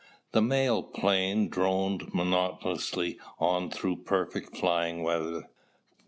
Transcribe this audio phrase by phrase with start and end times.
[0.31, 5.51] The mail plane droned monotonously on through perfect flying weather.